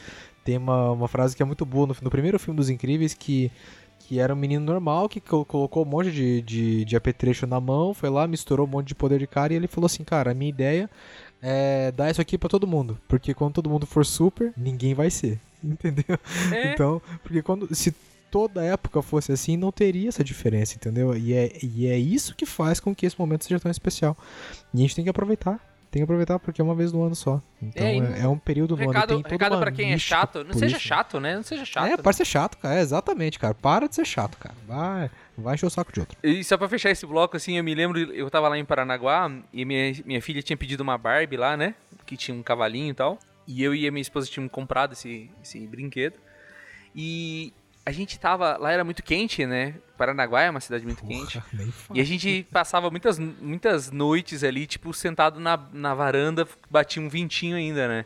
[0.44, 3.50] Tem uma, uma frase que é muito boa no, no primeiro filme dos Incríveis que,
[4.00, 7.60] que era um menino normal que co- colocou um monte de, de, de apetrecho na
[7.60, 10.30] mão, foi lá, misturou um monte de poder de cara e ele falou assim, cara,
[10.30, 10.88] a minha ideia
[11.42, 12.98] é dar isso aqui pra todo mundo.
[13.06, 15.38] Porque quando todo mundo for super, ninguém vai ser.
[15.62, 16.18] Entendeu?
[16.52, 16.72] É.
[16.72, 17.74] Então, porque quando.
[17.74, 17.94] Se
[18.30, 21.16] toda época fosse assim, não teria essa diferença, entendeu?
[21.16, 24.16] E é, e é isso que faz com que esse momento seja tão especial.
[24.72, 25.60] E a gente tem que aproveitar.
[25.90, 27.40] Tem que aproveitar porque é uma vez no ano só.
[27.62, 28.92] Então É, é, é um período no ano.
[28.92, 30.86] e Recado, Tem recado uma pra quem é chato, não seja isso.
[30.86, 31.36] chato, né?
[31.36, 31.86] Não seja chato.
[31.86, 31.96] É, né?
[31.96, 32.74] pode ser chato, cara.
[32.76, 33.54] É, exatamente, cara.
[33.54, 34.54] Para de ser chato, cara.
[34.66, 36.18] Vai, vai encher o saco de outro.
[36.22, 39.32] E só pra fechar esse bloco, assim, eu me lembro, eu tava lá em Paranaguá
[39.50, 41.74] e minha, minha filha tinha pedido uma Barbie lá, né?
[42.04, 43.18] Que tinha um cavalinho e tal.
[43.46, 46.16] E eu e a minha esposa tínhamos comprado esse, esse brinquedo.
[46.94, 47.50] E
[47.88, 48.58] a gente tava.
[48.58, 49.74] Lá era muito quente, né?
[49.96, 51.40] Paranaguá é uma cidade muito quente.
[51.40, 51.98] Porra, fala.
[51.98, 57.08] E a gente passava muitas, muitas noites ali, tipo, sentado na, na varanda, batia um
[57.08, 58.04] vintinho ainda, né?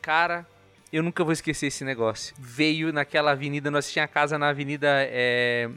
[0.00, 0.46] Cara,
[0.92, 2.36] eu nunca vou esquecer esse negócio.
[2.38, 5.68] Veio naquela avenida, nós tínhamos casa na avenida é,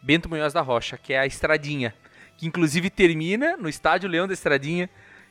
[0.00, 1.92] Bento Munhoz da Rocha, que é a Estradinha.
[2.36, 4.88] Que inclusive termina no estádio Leão da Estradinha,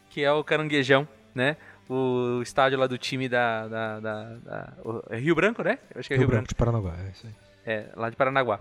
[0.10, 1.56] que é o Caranguejão, né?
[1.89, 3.67] O estádio lá do time da.
[3.67, 4.73] da, da- da-
[5.10, 5.80] é Rio Branco, né?
[5.93, 6.41] Eu acho que é Rio, Rio Branco.
[6.41, 7.34] Branco de Paranaguá, é isso aí.
[7.65, 8.60] É, lá de Paranaguá.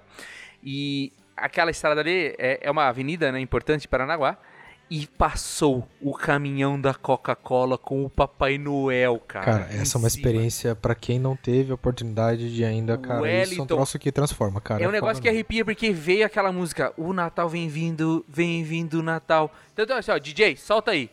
[0.63, 4.37] E aquela estrada ali é, é uma avenida né, importante de Paranaguá.
[4.89, 9.45] E passou o caminhão da Coca-Cola com o Papai Noel, cara.
[9.45, 10.09] Cara, essa é uma cima.
[10.09, 13.15] experiência pra quem não teve a oportunidade de ainda, cara.
[13.19, 13.67] Isso é um Wellington.
[13.67, 14.85] troço que transforma, cara.
[14.85, 16.93] É um negócio que arrepia porque veio aquela música.
[16.97, 19.51] O Natal vem vindo, vem vindo o Natal.
[19.73, 21.11] Então, então assim, ó, DJ, solta aí.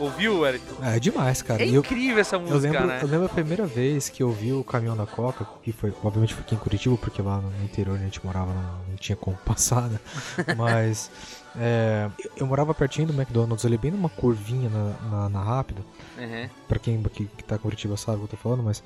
[0.00, 0.64] Ouviu, Eric?
[0.82, 1.62] É demais, cara.
[1.62, 2.98] É E eu, incrível essa eu música, lembro, né?
[3.02, 6.34] eu lembro a primeira vez que eu vi o caminhão da Coca, que foi, obviamente,
[6.34, 9.36] foi aqui em Curitiba, porque lá no interior a gente morava, não, não tinha como
[9.44, 9.98] passar, né?
[10.56, 11.10] Mas
[11.56, 15.84] é, eu- eu morava pertinho do McDonald's, ali bem numa curvinha na, na, na Rápido.
[16.18, 16.48] Uhum.
[16.66, 18.82] Pra quem que, que tá em Curitiba sabe o que eu tô falando, mas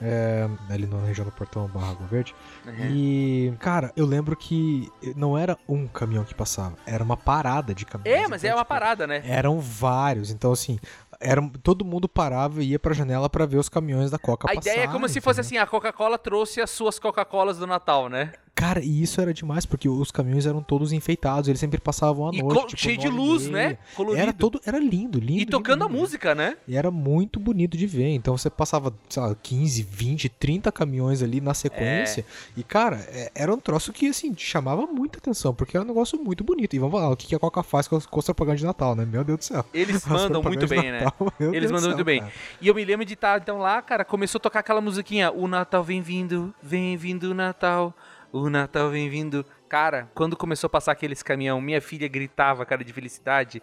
[0.00, 2.34] é, ali na região do Portão Barra Água Verde.
[2.66, 2.72] Uhum.
[2.90, 7.84] E, cara, eu lembro que não era um caminhão que passava, era uma parada de
[7.84, 8.22] caminhões.
[8.24, 9.22] É, mas é Então, uma tipo, parada, né?
[9.24, 10.78] Eram vários, então assim,
[11.20, 14.54] eram, todo mundo parava e ia pra janela pra ver os caminhões da Coca A
[14.54, 14.70] passar.
[14.70, 15.58] ideia é como se fosse entendeu?
[15.58, 18.32] assim, a Coca-Cola trouxe as suas Coca-Colas do Natal, né?
[18.58, 22.42] Cara, e isso era demais, porque os caminhões eram todos enfeitados, eles sempre passavam E
[22.42, 22.66] noite.
[22.70, 23.78] tipo, cheio de luz, né?
[23.94, 24.20] Colorido.
[24.20, 25.42] Era todo, era lindo, lindo.
[25.42, 26.56] E tocando lindo, a música, né?
[26.66, 28.08] E era muito bonito de ver.
[28.08, 32.22] Então você passava, sei lá, 15, 20, 30 caminhões ali na sequência.
[32.28, 32.60] É.
[32.60, 36.18] E, cara, é- era um troço que, assim, chamava muita atenção, porque era um negócio
[36.18, 36.74] muito bonito.
[36.74, 38.96] E vamos lá, o que a Coca faz com as, com as propagandas de Natal,
[38.96, 39.04] né?
[39.04, 39.64] Meu Deus do céu.
[39.72, 41.04] Eles As mandam muito bem, né?
[41.04, 42.20] Natal, meu Eles Deus mandam céu, muito bem.
[42.22, 42.32] cara.
[42.60, 45.46] E eu me lembro de estar, então, lá, cara, começou a tocar aquela musiquinha, o
[45.46, 47.94] Natal vem vindo, vem vindo o Natal,
[48.32, 49.44] o Natal vem vindo.
[49.68, 53.62] Cara, quando começou a passar aqueles caminhão, minha filha gritava, cara, de felicidade.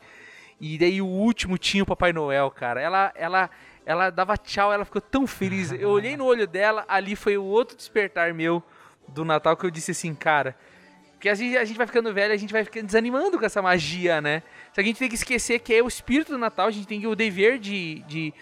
[0.59, 2.81] E daí o último tinha o Papai Noel, cara.
[2.81, 3.49] Ela, ela,
[3.85, 5.71] ela dava tchau, ela ficou tão feliz.
[5.71, 8.63] Eu olhei no olho dela, ali foi o outro despertar meu
[9.07, 10.55] do Natal que eu disse assim, cara.
[11.13, 13.61] Porque a gente, a gente vai ficando velho, a gente vai ficando desanimando com essa
[13.61, 14.43] magia, né?
[14.69, 16.87] Só que a gente tem que esquecer que é o espírito do Natal, a gente
[16.87, 18.33] tem o dever de, de,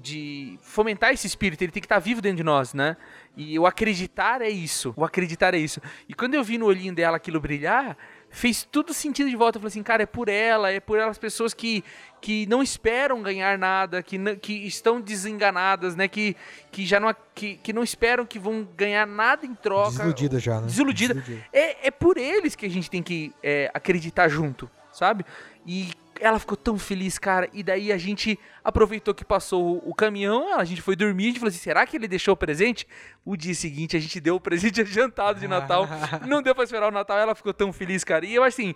[0.00, 2.96] de fomentar esse espírito, ele tem que estar vivo dentro de nós, né?
[3.36, 5.80] E o acreditar é isso, o acreditar é isso.
[6.08, 7.96] E quando eu vi no olhinho dela aquilo brilhar,
[8.28, 9.56] fez tudo sentido de volta.
[9.58, 11.82] Eu falei assim, cara, é por ela, é por elas pessoas que,
[12.20, 16.06] que não esperam ganhar nada, que, não- que estão desenganadas, né?
[16.06, 16.36] Que,
[16.70, 19.90] que já não, que, que não esperam que vão ganhar nada em troca.
[19.90, 20.66] Desiludida já, né?
[20.66, 21.24] Desiludida.
[21.52, 25.24] É, é por eles que a gente tem que é, acreditar junto, sabe?
[25.66, 27.48] E ela ficou tão feliz, cara.
[27.52, 31.38] E daí a gente aproveitou que passou o, caminhão, a gente foi dormir, a gente
[31.40, 32.86] falou assim: será que ele deixou o presente?
[33.24, 35.88] O dia seguinte a gente deu o presente adiantado de Natal.
[36.26, 38.24] não deu pra esperar o Natal, ela ficou tão feliz, cara.
[38.24, 38.74] E eu assim.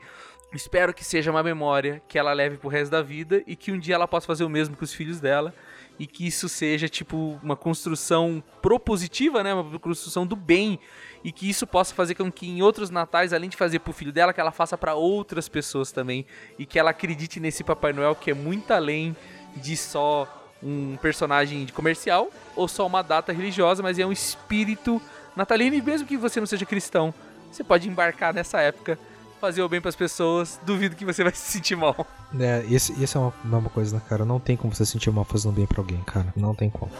[0.52, 3.78] Espero que seja uma memória que ela leve pro resto da vida e que um
[3.78, 5.52] dia ela possa fazer o mesmo com os filhos dela
[5.98, 10.78] e que isso seja tipo uma construção propositiva, né, uma construção do bem.
[11.22, 14.12] E que isso possa fazer com que em outros natais, além de fazer pro filho
[14.12, 16.26] dela, que ela faça para outras pessoas também.
[16.59, 19.16] E que ela acredite nesse Papai Noel que é muito além
[19.57, 20.28] de só
[20.62, 25.00] um personagem de comercial ou só uma data religiosa, mas é um espírito
[25.37, 25.76] natalino.
[25.76, 27.14] E mesmo que você não seja cristão,
[27.50, 28.98] você pode embarcar nessa época
[29.44, 32.07] fazer o bem pras pessoas, duvido que você vai se sentir mal.
[32.40, 34.24] É, esse, esse é uma, uma coisa, né, cara?
[34.24, 36.33] Não tem como você sentir mal fazendo bem pra alguém, cara.
[36.35, 36.90] Não tem como.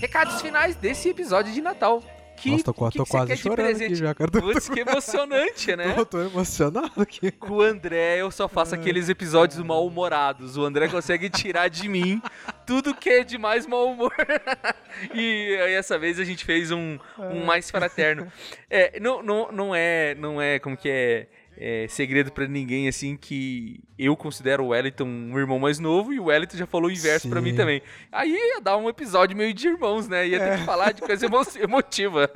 [0.00, 2.02] Recados finais desse episódio de Natal.
[2.36, 4.30] Que, Nossa, tô, que tô que quase chorando aqui já, cara.
[4.30, 5.92] Tô, Putz, que emocionante, né?
[5.94, 7.30] tô, tô emocionado aqui.
[7.30, 10.56] Com o André, eu só faço aqueles episódios mal-humorados.
[10.56, 12.20] O André consegue tirar de mim
[12.66, 14.12] tudo que é de mais mau humor.
[15.14, 18.30] e aí, essa vez a gente fez um, um mais fraterno.
[18.70, 23.16] É, não, não, não é, não é, como que é, é, segredo pra ninguém, assim,
[23.16, 26.92] que eu considero o Wellington um irmão mais novo e o Wellington já falou o
[26.92, 27.80] inverso pra mim também.
[28.10, 30.26] Aí ia dar um episódio meio de irmãos, né?
[30.26, 32.28] Ia ter que falar de coisa emo emotiva.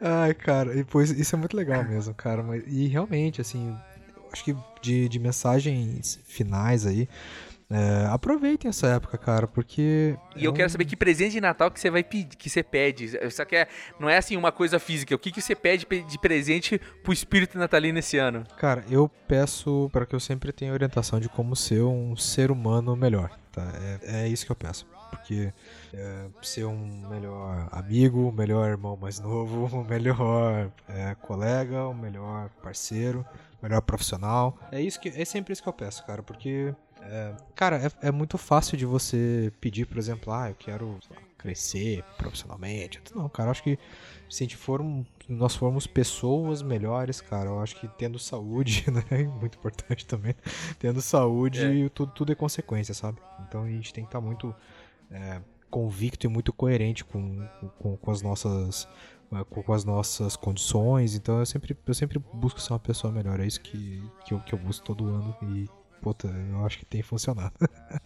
[0.00, 2.42] Ai, cara, e, pois, isso é muito legal mesmo, cara.
[2.42, 3.76] Mas, e realmente, assim,
[4.32, 7.08] acho que de, de mensagens finais aí,
[7.72, 10.16] é, aproveitem essa época, cara, porque.
[10.36, 12.50] E é eu quero um- saber que presente de Natal que você vai pedir, que
[12.50, 13.10] você pede.
[13.30, 13.66] Só que é,
[13.98, 15.14] não é assim uma coisa física.
[15.14, 18.44] O que, que você pede pe- de presente pro espírito natalino esse ano?
[18.58, 22.94] Cara, eu peço para que eu sempre tenha orientação de como ser um ser humano
[22.94, 23.72] melhor, tá?
[24.02, 24.86] É, é isso que eu peço.
[25.10, 25.52] Porque
[25.92, 31.94] é, ser um melhor amigo, um melhor irmão mais novo, um melhor é, colega, um
[31.94, 33.24] melhor parceiro,
[33.62, 34.58] um melhor profissional.
[34.72, 38.10] É isso que é sempre isso que eu peço, cara, porque é, cara, é, é
[38.10, 43.00] muito fácil de você pedir, por exemplo, ah, eu quero lá, crescer profissionalmente.
[43.14, 43.78] Não, cara, eu acho que
[44.30, 44.80] se a gente for
[45.28, 50.34] nós formos pessoas melhores, cara, eu acho que tendo saúde, né, muito importante também,
[50.78, 53.18] tendo saúde, tudo, tudo é consequência, sabe?
[53.48, 54.54] Então a gente tem que estar muito
[55.10, 57.46] é, convicto e muito coerente com,
[57.78, 58.88] com, com as nossas
[59.32, 63.12] é, com, com as nossas condições, então eu sempre, eu sempre busco ser uma pessoa
[63.12, 65.68] melhor, é isso que, que, eu, que eu busco todo ano e,
[66.02, 67.52] puta, eu acho que tem funcionado.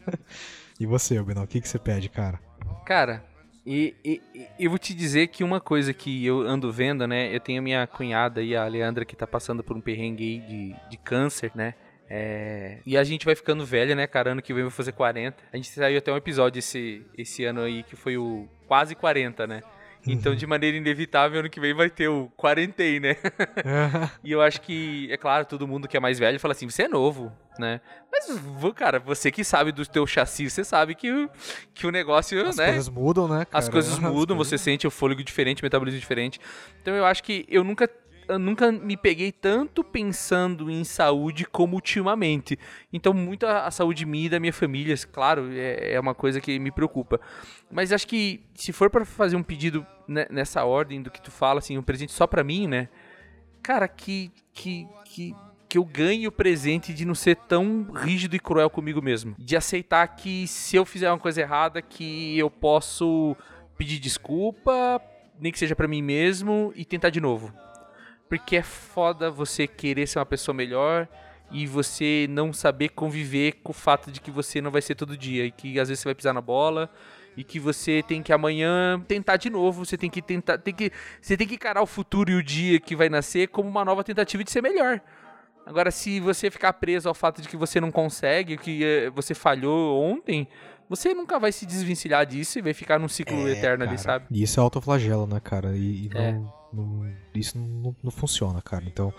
[0.79, 2.39] e você, Benal, o que, que você pede, cara?
[2.85, 3.25] Cara,
[3.67, 7.35] e, e- e eu vou te dizer que uma coisa que eu ando vendo, né?
[7.35, 10.77] Eu tenho a minha cunhada aí, a Leandra, que tá passando por um perrengue de,
[10.91, 11.75] de câncer, né?
[12.09, 14.31] É, e a gente vai ficando velha, né, cara?
[14.31, 15.43] Ano que vem vai fazer 40.
[15.53, 19.47] A gente saiu até um episódio esse, esse ano aí que foi o quase 40,
[19.47, 19.63] né?
[20.07, 23.17] Então, de maneira inevitável, ano que vem vai ter o 40, aí, né?
[24.23, 26.85] E eu acho que, é claro, todo mundo que é mais velho fala assim, você
[26.85, 27.81] é novo, né?
[28.11, 28.27] Mas,
[28.75, 31.31] cara, você que sabe do teu chassi, você sabe que, o-
[31.75, 32.67] que o negócio, As né?
[32.67, 33.59] coisas mudam, né, cara?
[33.59, 36.41] As coisas mudam, você sente o fôlego diferente, o metabolismo diferente.
[36.83, 37.89] Então eu acho que eu nunca,
[38.29, 42.59] eu nunca me peguei tanto pensando em saúde como ultimamente.
[42.93, 46.41] Então muito a, a saúde minha e da minha família, claro, é, é uma coisa
[46.41, 47.21] que me preocupa.
[47.71, 51.31] Mas acho que se for pra fazer um pedido ne- nessa ordem do que tu
[51.31, 52.89] fala, assim, um presente só pra mim, né?
[53.63, 55.35] Cara, que que que
[55.69, 59.35] que eu ganhe o presente de não ser tão rígido e cruel comigo mesmo.
[59.37, 63.37] De aceitar que se eu fizer uma coisa errada, que eu posso
[63.77, 65.03] pedir desculpa,
[65.41, 67.53] nem que seja pra mim mesmo, e tentar de novo.
[68.29, 71.09] Porque é foda você querer ser uma pessoa melhor
[71.51, 75.17] e você não saber conviver com o fato de que você não vai ser todo
[75.17, 76.91] dia e que às vezes você vai pisar na bola
[77.37, 80.91] e que você tem que amanhã tentar de novo, você tem que tentar, tem que,
[81.21, 84.03] você tem que encarar o futuro e o dia que vai nascer como uma nova
[84.03, 85.01] tentativa de ser melhor.
[85.67, 89.35] Agora, se você ficar preso ao fato de que você não consegue, que eh, você
[89.35, 90.47] falhou ontem,
[90.89, 93.99] você nunca vai se desvencilhar disso e vai ficar num ciclo eterno ali, É, Cara,
[93.99, 94.27] sabe?
[94.31, 95.77] E isso é autoflagelo, né, cara?
[95.77, 96.41] E, e É.
[96.77, 98.85] não, isso não, não funciona, cara.
[98.87, 99.13] Então,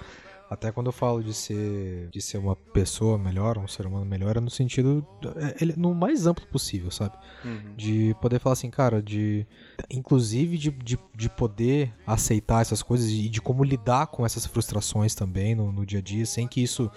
[0.49, 4.37] até quando eu falo de ser, de ser uma pessoa melhor, um ser humano melhor,
[4.37, 7.17] é no sentido, é, no mais amplo possível, sabe?
[7.43, 7.75] Uhum.
[7.75, 9.45] De poder falar assim, cara, de.
[9.89, 15.13] Inclusive de, de, de poder aceitar essas coisas e de como lidar com essas frustrações
[15.13, 16.89] também no, no dia a dia, sem que isso.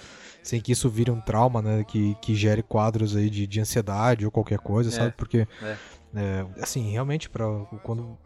[0.45, 1.83] Sem que isso vire um trauma, né?
[1.83, 5.15] Que, que gere quadros aí de, de ansiedade ou qualquer coisa, É, sabe?
[5.17, 5.47] Porque.
[5.63, 5.77] é.
[6.15, 7.47] é, assim, realmente, para
[7.83, 8.17] quando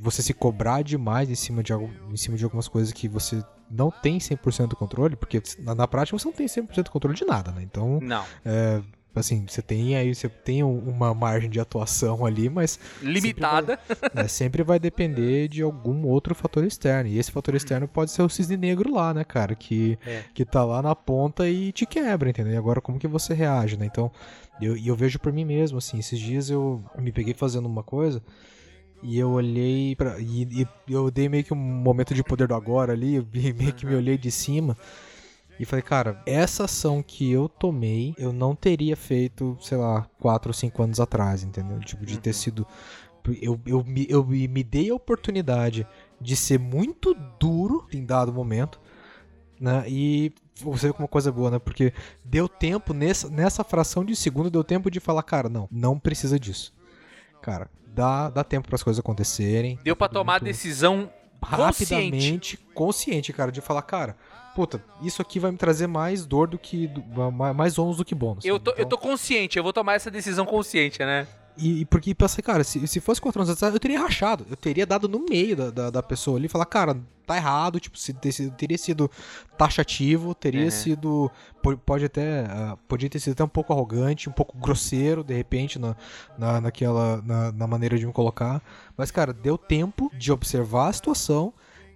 [0.00, 3.42] você se cobrar demais em cima de, algo, em cima de algumas coisas que você
[3.70, 7.16] não tem 100% do controle, porque na, na prática você não tem 100% do controle
[7.16, 7.62] de nada, né?
[7.62, 8.24] Então, Não.
[8.44, 8.80] é,
[9.14, 13.78] assim, você tem aí, você tem um- uma margem de atuação ali, mas Limitada.
[14.12, 17.08] né, sempre vai depender de algum outro fator externo.
[17.10, 19.54] E esse fator externo pode ser o cisne negro lá, né, cara?
[19.54, 20.24] Que, É.
[20.34, 22.52] que tá lá na ponta e te quebra, entendeu?
[22.54, 23.86] E agora como que você reage, né?
[23.86, 24.10] Então,
[24.60, 27.82] eu, e eu vejo por mim mesmo, assim, esses dias eu me peguei fazendo uma
[27.84, 28.20] coisa
[29.02, 30.42] e eu olhei pra, e,
[30.88, 33.94] e eu dei meio que um momento de poder do agora ali, meio que me
[33.94, 34.76] olhei de cima
[35.60, 40.48] e falei, cara, essa ação que eu tomei, eu não teria feito, sei lá, 4
[40.48, 41.78] ou 5 anos atrás, entendeu?
[41.80, 42.66] Tipo, de ter sido.
[43.42, 45.86] Eu, eu, me, eu me me dei a oportunidade
[46.18, 48.80] de ser muito duro em dado momento,
[49.60, 49.84] né?
[49.86, 50.32] E
[50.62, 51.58] você vê como uma coisa boa, né?
[51.58, 51.92] Porque
[52.24, 56.40] deu tempo, nessa, nessa fração de segundo, deu tempo de falar, cara, não, não precisa
[56.40, 56.72] disso.
[57.40, 59.78] Cara, dá, dá tempo para as coisas acontecerem.
[59.82, 61.62] Deu pra tudo tomar a muito decisão consciente.
[61.62, 64.16] rapidamente, consciente, cara, de falar, cara,
[64.54, 66.86] puta, isso aqui vai me trazer mais dor do que.
[66.86, 67.02] do-
[67.54, 68.44] mais ônus do que bônus.
[68.44, 71.26] Eu tô, Então, eu tô consciente, eu vou tomar essa decisão consciente, né?
[71.60, 73.20] E, e porque pensei, cara, se, se fosse
[73.50, 74.46] atrás, eu teria rachado.
[74.48, 76.96] Eu teria dado no meio da, da, da pessoa ali e falar, cara,
[77.26, 79.10] tá errado, tipo, se, ter sido- teria sido
[79.58, 80.70] taxativo, teria Uhum.
[80.70, 81.30] sido.
[81.62, 82.46] po- Pode até.
[82.48, 85.94] ah, podia ter sido até um pouco arrogante, um pouco grosseiro, de repente, na,
[86.38, 87.22] na, naquela.
[87.22, 88.62] Na, na maneira de me colocar.
[88.96, 91.52] Mas, cara, deu tempo de observar a situação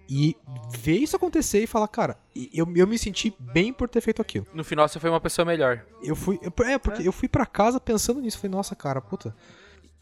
[0.09, 0.35] e
[0.77, 2.17] ver isso acontecer e falar, cara,
[2.53, 4.45] eu, eu me senti bem por ter feito aquilo.
[4.53, 5.83] No final você foi uma pessoa melhor.
[6.03, 6.39] Eu fui.
[6.41, 8.37] eu- É, porque eu fui pra casa pensando nisso.
[8.37, 9.35] Falei, nossa, cara, puta.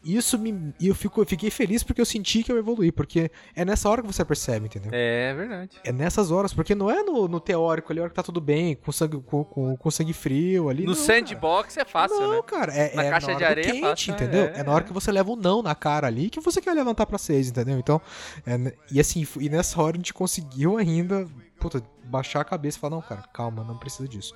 [0.04, 0.74] Isso me.
[0.78, 2.92] E eu, fico, eu fiquei feliz porque eu senti que eu evoluí.
[2.92, 4.90] Porque é nessa hora que você percebe, entendeu?
[4.92, 5.78] É verdade.
[5.82, 8.40] É nessas horas, porque não é no, no teórico ali, a hora que tá tudo
[8.40, 10.82] bem, com sangue, com, com, com sangue frio ali.
[10.82, 11.90] No não, sandbox é cara.
[11.90, 12.42] fácil, não, né?
[12.46, 14.16] cara, é, Na é caixa hora de areia é quente, fácil, né?
[14.16, 14.44] entendeu?
[14.54, 14.86] É, É, na hora é.
[14.86, 17.78] que você leva um não na cara ali que você quer levantar pra seis, entendeu?
[17.78, 18.00] Então,
[18.46, 21.26] é e assim, e nessa hora a gente conseguiu ainda,
[21.64, 24.34] puta, baixar a cabeça e falar, não, cara, calma, não precisa disso.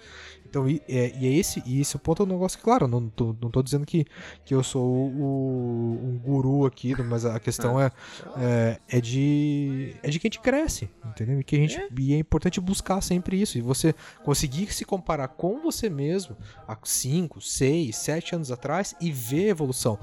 [0.48, 3.36] Então, e é, e é esse, e esse ponto é um negócio claro, não tô,
[3.38, 4.06] não tô dizendo que,
[4.46, 7.92] que eu sou o, um guru aqui, mas a questão é,
[8.38, 11.38] é, é de é de que a gente cresce, entendeu?
[11.38, 13.58] E que a gente e é importante buscar sempre isso.
[13.58, 16.34] E você conseguir se comparar com você mesmo
[16.66, 19.98] há 5, 6, 7 anos atrás e ver a evolução.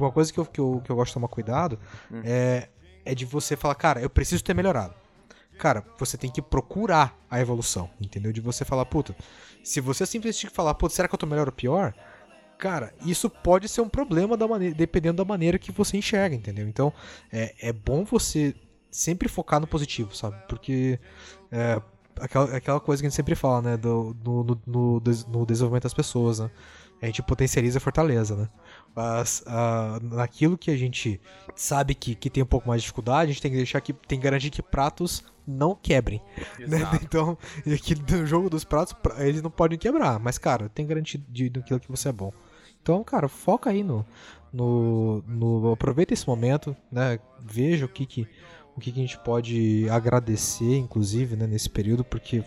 [0.00, 1.78] Uma coisa que eu, que eu, que eu gosto de tomar cuidado
[2.24, 2.68] é,
[3.04, 5.01] é de você falar, cara, eu preciso ter melhorado.
[5.62, 8.32] Cara, você tem que procurar a evolução, entendeu?
[8.32, 9.14] De você falar, puta,
[9.62, 11.94] se você simplesmente falar, puta, será que eu tô melhor ou pior?
[12.58, 16.66] Cara, isso pode ser um problema da maneira, dependendo da maneira que você enxerga, entendeu?
[16.66, 16.92] Então,
[17.32, 18.56] é, é bom você
[18.90, 20.36] sempre focar no positivo, sabe?
[20.48, 20.98] Porque
[21.52, 21.80] é,
[22.18, 23.76] aquela, aquela coisa que a gente sempre fala, né?
[23.76, 26.50] Do, no, no, no no desenvolvimento das pessoas, né?
[27.02, 28.48] A gente potencializa a fortaleza, né?
[28.94, 31.20] Mas ah, naquilo que a gente
[31.56, 33.92] sabe que, que tem um pouco mais de dificuldade, a gente tem que deixar que
[33.92, 36.22] tem que garantir que pratos não quebrem.
[36.60, 36.78] né?
[37.02, 37.36] Então,
[37.66, 41.20] e aqui no jogo dos pratos, pra- eles não podem quebrar, mas cara, tem garantia
[41.28, 42.32] de daquilo que você é bom.
[42.80, 44.04] Então, cara, foca aí no,
[44.52, 47.18] no, no aproveita esse momento, né?
[47.40, 48.28] Veja o que que
[48.74, 52.42] o que, que a gente pode agradecer, inclusive, né, nesse período, porque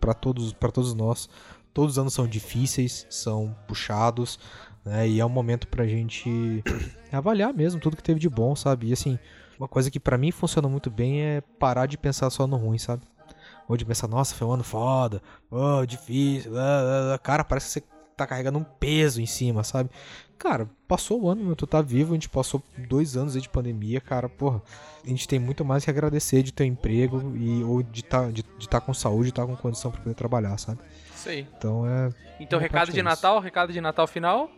[0.00, 1.28] para todos para todos nós,
[1.72, 4.38] todos os anos são difíceis, são puxados,
[4.84, 5.08] né?
[5.08, 6.62] E é um momento pra gente
[7.12, 8.88] avaliar mesmo tudo que teve de bom, sabe?
[8.88, 9.18] E assim,
[9.58, 12.78] uma coisa que pra mim funciona muito bem é parar de pensar só no ruim,
[12.78, 13.02] sabe?
[13.68, 16.52] Ou de pensar, nossa, foi um ano foda, oh, difícil,
[17.22, 19.90] cara, parece que você tá carregando um peso em cima, sabe?
[20.38, 23.48] Cara, passou o ano, meu, tu tá vivo, a gente passou dois anos aí de
[23.48, 24.62] pandemia, cara, porra.
[25.04, 28.30] A gente tem muito mais que agradecer de ter um emprego e, ou de tá,
[28.30, 30.80] de, de tá com saúde, de tá com condição pra poder trabalhar, sabe?
[31.20, 31.46] Isso aí.
[31.58, 32.10] Então é.
[32.40, 33.04] Então, recado de é isso.
[33.04, 34.50] Natal, recado de Natal final.